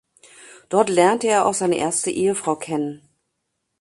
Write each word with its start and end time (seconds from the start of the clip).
Dort 0.69 0.89
lernte 0.89 1.27
er 1.27 1.45
auch 1.45 1.53
seine 1.53 1.77
erste 1.77 2.09
Ehefrau 2.09 2.55
kennen. 2.55 3.07